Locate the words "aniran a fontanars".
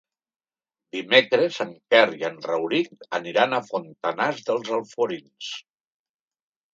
3.17-4.41